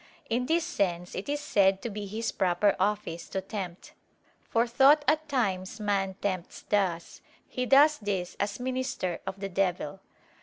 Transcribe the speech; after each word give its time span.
In 0.31 0.47
this 0.47 0.65
sense 0.65 1.13
it 1.13 1.29
is 1.29 1.41
said 1.41 1.79
to 1.83 1.89
be 1.91 2.07
his 2.07 2.31
proper 2.31 2.75
office 2.79 3.29
to 3.29 3.39
tempt: 3.39 3.93
for 4.49 4.65
thought 4.65 5.05
at 5.07 5.29
times 5.29 5.79
man 5.79 6.15
tempts 6.23 6.63
thus, 6.63 7.21
he 7.47 7.67
does 7.67 7.99
this 7.99 8.35
as 8.39 8.59
minister 8.59 9.19
of 9.27 9.39
the 9.39 9.49
devil. 9.49 9.99